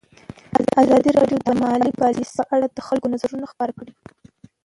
[0.83, 3.93] ازادي راډیو د مالي پالیسي په اړه د خلکو نظرونه خپاره کړي.